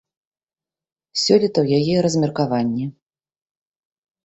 Сёлета 1.25 1.59
ў 1.65 1.77
яе 1.79 1.95
размеркаванне. 2.07 2.85